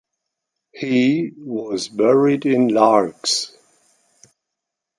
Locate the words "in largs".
2.47-3.55